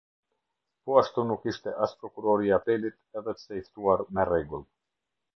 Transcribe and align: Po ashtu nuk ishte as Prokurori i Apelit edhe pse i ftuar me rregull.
Po 0.85 0.95
ashtu 1.01 1.25
nuk 1.31 1.43
ishte 1.51 1.73
as 1.87 1.93
Prokurori 2.05 2.49
i 2.51 2.53
Apelit 2.57 2.97
edhe 3.21 3.35
pse 3.41 3.59
i 3.61 3.61
ftuar 3.67 4.03
me 4.19 4.25
rregull. 4.31 4.65